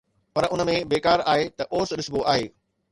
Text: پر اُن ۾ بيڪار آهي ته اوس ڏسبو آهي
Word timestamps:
پر 0.35 0.43
اُن 0.53 0.61
۾ 0.69 0.75
بيڪار 0.93 1.19
آهي 1.35 1.45
ته 1.57 1.63
اوس 1.73 1.89
ڏسبو 2.01 2.21
آهي 2.35 2.47